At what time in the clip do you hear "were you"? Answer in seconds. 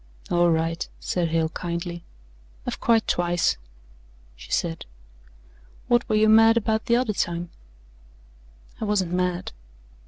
6.09-6.27